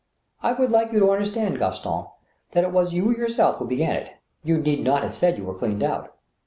«I 0.49 0.53
would 0.53 0.71
like 0.71 0.91
you 0.91 0.97
to 0.97 1.11
understand, 1.11 1.59
Gaston, 1.59 2.05
that 2.53 2.63
it 2.63 2.71
was 2.71 2.91
you 2.91 3.11
your 3.15 3.27
self 3.27 3.57
who 3.57 3.67
began 3.67 3.95
it. 3.97 4.09
You 4.43 4.57
need 4.57 4.83
not 4.83 5.03
have 5.03 5.13
said 5.13 5.37
you 5.37 5.43
were 5.45 5.53
cleaned 5.53 5.83
out." 5.83 6.15